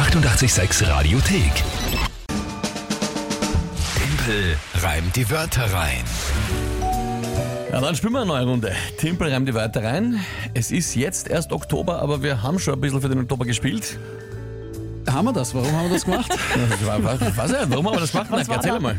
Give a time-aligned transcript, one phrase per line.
[0.00, 1.52] 886 Radiothek.
[3.94, 6.04] Tempel reimt die Wörter rein.
[7.70, 8.72] Ja, dann spielen wir eine neue Runde.
[8.96, 10.18] Timpel reimt die Wörter rein.
[10.54, 13.98] Es ist jetzt erst Oktober, aber wir haben schon ein bisschen für den Oktober gespielt.
[15.08, 15.54] Haben wir das?
[15.54, 16.30] Warum haben wir das gemacht?
[16.80, 18.28] Ich wa- wa- weiß nicht, warum haben wir das gemacht?
[18.30, 18.96] Nein, erzähl mal.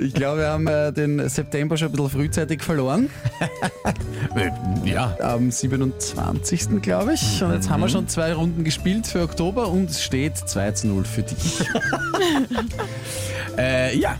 [0.00, 3.08] Ich glaube, wir haben äh, den September schon ein bisschen frühzeitig verloren.
[4.36, 4.50] Äh,
[4.84, 6.82] Ja, Am 27.
[6.82, 7.42] glaube ich.
[7.42, 10.86] Und jetzt haben wir schon zwei Runden gespielt für Oktober und es steht 2 zu
[10.88, 11.60] 0 für dich.
[13.58, 14.16] äh, ja.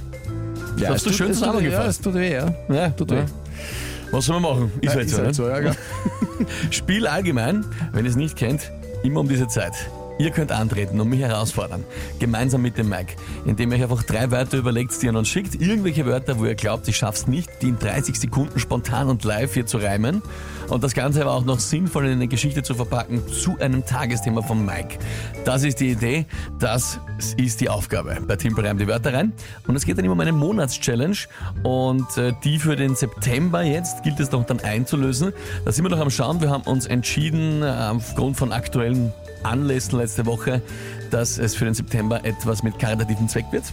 [0.79, 1.89] Ja, hast du schön tut- Ja, zusammengefasst.
[1.89, 2.55] es tut weh, ja.
[2.69, 3.17] ja, Tut weh.
[3.17, 3.25] ja.
[4.11, 4.73] Was soll man machen?
[4.81, 5.35] Ist halt so, ne?
[5.35, 5.75] so, ja, gell?
[6.71, 8.71] Spiel allgemein, wenn ihr es nicht kennt,
[9.03, 9.73] immer um diese Zeit.
[10.23, 11.83] Ihr könnt antreten und mich herausfordern,
[12.21, 15.61] gemeinsam mit dem Mike, indem ihr euch einfach drei Wörter überlegt, die ihr uns schickt.
[15.61, 19.53] Irgendwelche Wörter, wo ihr glaubt, ich schaff's nicht, die in 30 Sekunden spontan und live
[19.53, 20.23] hier zu reimen.
[20.69, 24.43] Und das Ganze aber auch noch sinnvoll in eine Geschichte zu verpacken zu einem Tagesthema
[24.43, 25.01] von Mike.
[25.45, 26.27] Das ist die Idee,
[26.61, 27.01] das
[27.37, 28.17] ist die Aufgabe.
[28.25, 29.33] Bei Timpel reimt die Wörter rein.
[29.67, 31.17] Und es geht dann immer um eine Monatschallenge.
[31.65, 35.33] Und äh, die für den September jetzt gilt es noch dann einzulösen.
[35.65, 36.41] Da sind wir noch am Schauen.
[36.41, 39.13] Wir haben uns entschieden, äh, aufgrund von aktuellen
[39.45, 40.63] Anlässen letzte Woche,
[41.11, 43.65] dass es für den September etwas mit karitativen Zweck wird.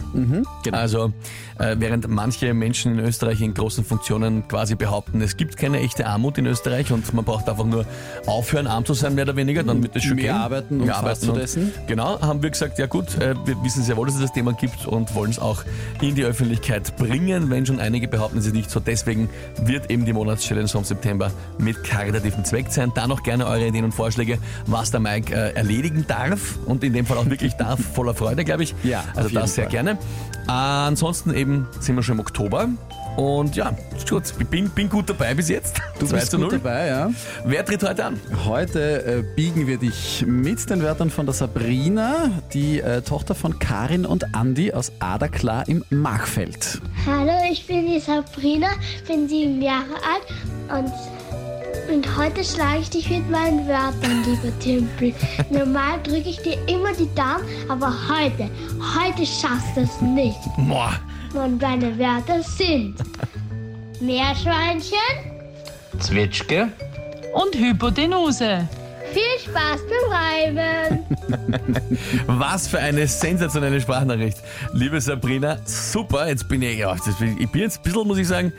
[0.62, 0.76] genau.
[0.76, 1.12] Also
[1.58, 6.06] äh, während manche Menschen in Österreich in großen Funktionen quasi behaupten, es gibt keine echte
[6.06, 7.86] Armut in Österreich und man braucht einfach nur
[8.26, 10.34] aufhören, arm zu sein, mehr oder weniger, dann wird es schon Mehr gehen.
[10.34, 11.72] arbeiten und Mehr arbeiten zu und- dessen.
[11.86, 14.52] Genau, haben wir gesagt, ja gut, äh, wir wissen sehr wohl, dass es das Thema
[14.52, 15.64] gibt und wollen es auch
[16.02, 18.80] in die Öffentlichkeit bringen, wenn schon einige behaupten, es ist nicht so.
[18.80, 19.30] Deswegen
[19.62, 22.92] wird eben die Monatschallenge vom September mit karitativen Zweck sein.
[22.94, 26.94] Da noch gerne eure Ideen und Vorschläge, was der Mike äh, erledigen darf und in
[26.94, 28.74] dem Fall auch wirklich darf, voller Freude, glaube ich.
[28.82, 29.72] Ja, also das sehr Fall.
[29.72, 29.90] gerne.
[30.48, 32.68] Äh, ansonsten eben sind wir schon im Oktober.
[33.16, 33.72] Und ja,
[34.08, 34.22] gut.
[34.38, 35.80] Ich bin, bin gut dabei bis jetzt.
[35.98, 36.60] Du 2 bist zu gut 0.
[36.60, 37.10] dabei, ja.
[37.44, 38.20] Wer tritt heute an?
[38.46, 43.58] Heute äh, biegen wir dich mit den Wörtern von der Sabrina, die äh, Tochter von
[43.58, 46.80] Karin und Andi aus Aderklar im Machfeld.
[47.04, 48.68] Hallo, ich bin die Sabrina,
[49.06, 49.96] bin sieben Jahre
[50.70, 50.92] alt und,
[51.92, 55.12] und heute schlage ich dich mit meinen Wörtern, lieber Timpel.
[55.50, 58.48] Normal drücke ich dir immer die Daumen, aber heute,
[58.98, 60.38] heute schaffst du es nicht.
[60.68, 60.92] Boah.
[61.34, 62.94] Und deine Wörter sind
[64.00, 64.98] Meerschweinchen.
[65.98, 66.68] Zwetschge.
[67.34, 68.66] und Hypotenuse.
[69.12, 70.89] Viel Spaß beim Reiben.
[72.26, 74.38] Was für eine sensationelle Sprachnachricht.
[74.72, 76.28] Liebe Sabrina, super.
[76.28, 76.94] Jetzt bin ich, ja,
[77.38, 78.52] ich bin jetzt ein bisschen, muss ich sagen,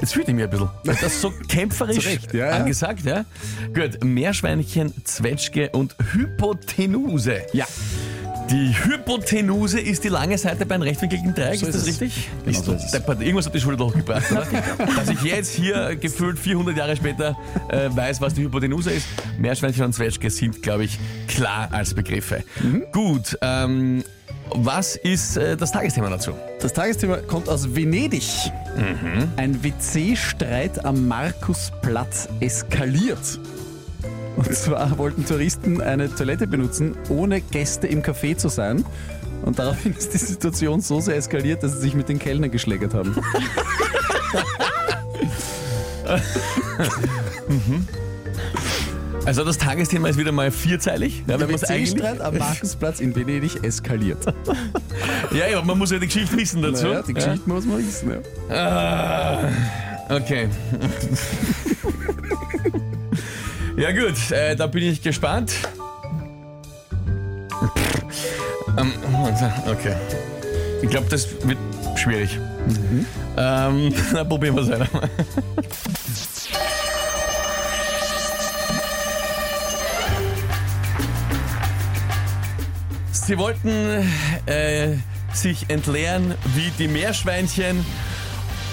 [0.00, 0.68] jetzt fühlt ich mich ein bisschen.
[0.84, 2.52] Das ist so kämpferisch Zu Recht, ja, ja.
[2.52, 3.24] angesagt, ja.
[3.74, 7.42] Gut, Meerschweinchen, Zwetschge und Hypotenuse.
[7.52, 7.66] Ja.
[8.50, 12.28] Die Hypotenuse ist die lange Seite bei einem rechtwinkligen Dreieck, So ist ist das richtig?
[12.44, 13.20] Genau ist so ist deppert.
[13.20, 14.46] Irgendwas hat die Schule doch gebracht, oder?
[14.96, 17.36] Dass ich jetzt hier gefühlt 400 Jahre später
[17.68, 19.06] äh, weiß, was die Hypotenuse ist.
[19.38, 22.44] Meerschweinchen und Zwetschge sind, glaube ich, klar als Begriffe.
[22.62, 22.84] Mhm.
[22.92, 24.04] Gut, ähm,
[24.50, 26.32] was ist äh, das Tagesthema dazu?
[26.60, 28.28] Das Tagesthema kommt aus Venedig.
[29.36, 33.40] Ein WC-Streit am Markusplatz eskaliert.
[34.36, 38.84] Und zwar wollten Touristen eine Toilette benutzen, ohne Gäste im Café zu sein.
[39.44, 42.94] Und daraufhin ist die Situation so sehr eskaliert, dass sie sich mit den Kellnern geschlägert
[42.94, 43.14] haben.
[49.24, 51.24] Also das Tagesthema ist wieder mal vierzeilig.
[51.26, 54.24] Ja, Der WC-Streit am Markusplatz in Venedig eskaliert.
[55.32, 56.86] ja, ja, man muss ja die Geschichte wissen dazu.
[56.86, 58.12] Naja, die Geschichte muss man wissen.
[58.48, 59.48] Ja.
[60.08, 60.48] Ah, okay.
[63.76, 65.52] Ja gut, äh, da bin ich gespannt.
[68.78, 68.92] Ähm,
[69.66, 69.94] okay.
[70.82, 71.58] Ich glaube, das wird
[71.96, 72.38] schwierig.
[73.36, 74.88] Ähm, na, probieren wir es weiter.
[83.10, 84.08] Sie wollten
[84.46, 84.96] äh,
[85.32, 87.84] sich entleeren wie die Meerschweinchen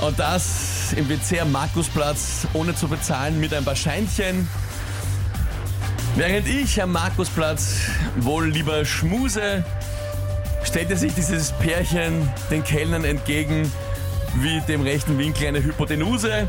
[0.01, 4.47] und das im WC am Markusplatz ohne zu bezahlen mit ein paar Scheinchen.
[6.15, 7.77] Während ich am Markusplatz
[8.17, 9.65] wohl lieber schmuse,
[10.63, 13.71] stellte sich dieses Pärchen den Kellnern entgegen
[14.35, 16.47] wie dem rechten Winkel eine Hypotenuse.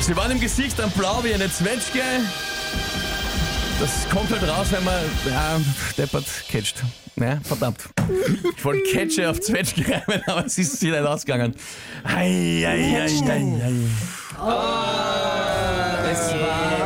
[0.00, 2.02] Sie waren im Gesicht dann blau wie eine Zwetschge.
[3.80, 5.60] Das kommt halt raus, wenn man ja,
[5.96, 6.82] deppert catcht.
[7.16, 7.88] Ja, verdammt.
[8.56, 11.54] Ich wollte Catche auf Zwetschge reimen, aber es ist sich nicht ausgegangen.
[12.02, 13.74] Ei, ei, ei, ei, ei.
[16.10, 16.79] Es war.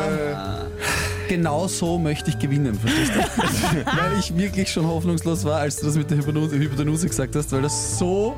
[1.27, 3.85] Genau so möchte ich gewinnen, verstehst du?
[3.85, 7.51] weil ich wirklich schon hoffnungslos war, als du das mit der Hypnose, Hypotenuse gesagt hast,
[7.51, 8.35] weil das so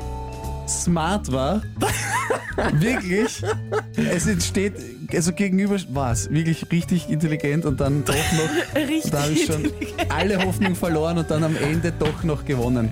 [0.67, 1.61] smart war.
[2.73, 3.43] Wirklich?
[3.95, 4.73] Es entsteht,
[5.13, 9.11] also gegenüber war es wirklich richtig intelligent und dann doch noch, Richtig.
[9.11, 9.71] da habe ich schon
[10.09, 12.91] alle Hoffnung verloren und dann am Ende doch noch gewonnen.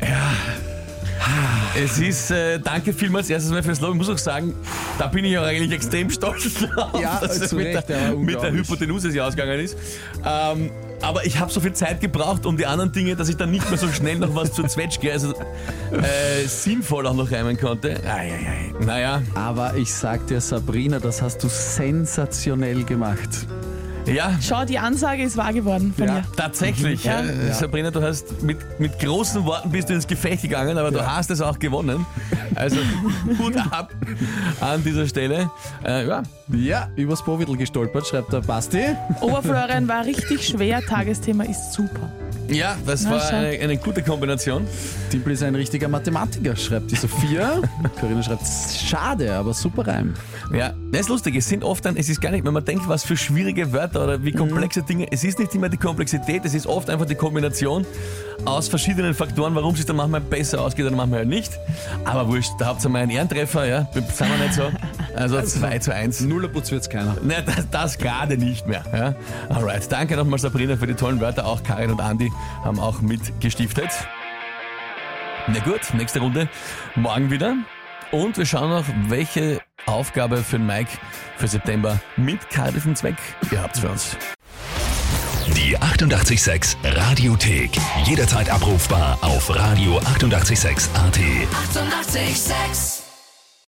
[1.78, 3.92] Es ist, äh, danke vielmals erstes Mal fürs Lob.
[3.92, 4.54] Ich muss auch sagen,
[4.98, 7.98] da bin ich auch eigentlich extrem stolz drauf, Ja, dass es zu mit, Recht, der,
[7.98, 8.68] ja, mit der unglaublich.
[8.68, 9.78] Hypotenuse sich ausgegangen ist.
[10.26, 13.52] Ähm, aber ich habe so viel Zeit gebraucht um die anderen Dinge, dass ich dann
[13.52, 15.34] nicht mehr so schnell noch was zur Zwetschge, also
[15.92, 18.00] äh, sinnvoll auch noch reimen konnte.
[18.06, 18.86] Ei, ei, ei.
[18.86, 23.30] Naja, Aber ich sag dir, Sabrina, das hast du sensationell gemacht.
[24.08, 26.14] Ja, Schau, die Ansage ist wahr geworden von Ja.
[26.16, 26.24] mir.
[26.38, 27.22] Tatsächlich, ja.
[27.24, 27.54] Ja.
[27.54, 31.30] Sabrina, du hast mit, mit großen Worten bist du ins Gefecht gegangen, aber du hast
[31.32, 32.06] es auch gewonnen.
[32.56, 32.78] Also
[33.40, 33.92] Hut ab
[34.62, 35.50] an dieser Stelle.
[35.84, 38.84] Äh, ja, Ja, übers Powidl gestolpert, schreibt der Basti.
[39.22, 42.10] Oberflorian war richtig schwer, Tagesthema ist super.
[42.50, 44.68] Ja, das Na, war eine, eine gute Kombination.
[45.10, 47.62] Timpel ist ein richtiger Mathematiker, schreibt die Sophia.
[48.00, 48.44] Corinna schreibt,
[48.88, 50.14] schade, aber super Reim.
[50.54, 51.36] Ja, das ist lustig.
[51.36, 54.04] Es sind oft dann, es ist gar nicht, wenn man denkt, was für schwierige Wörter
[54.04, 55.08] oder wie komplexe Dinge.
[55.12, 57.86] Es ist nicht immer die Komplexität, es ist oft einfach die Kombination
[58.46, 61.52] aus verschiedenen Faktoren, warum es sich dann manchmal besser ausgeht oder manchmal halt nicht.
[62.04, 63.88] Aber wurscht, da habt ihr mal einen Ehrentreffer, ja.
[63.94, 64.64] Sind wir nicht so.
[65.16, 66.22] Also 2 zu 1.
[66.22, 67.16] Nullerputz wird's keiner.
[67.22, 68.84] Ne, das, das gerade nicht mehr.
[68.94, 69.56] Ja?
[69.56, 71.46] Alright, danke nochmal Sabrina für die tollen Wörter.
[71.46, 72.32] Auch Karin und Andi
[72.64, 73.90] haben auch mitgestiftet.
[75.48, 76.50] Na gut, nächste Runde
[76.96, 77.56] morgen wieder.
[78.12, 80.92] Und wir schauen noch, welche Aufgabe für den Mike
[81.38, 83.16] für September mit karlischen Zweck
[83.52, 84.18] ihr habt für uns.
[85.56, 87.72] Die 886 Radiothek.
[88.06, 90.96] Jederzeit abrufbar auf radio886.at.
[90.96, 90.96] 886!
[90.96, 92.95] 886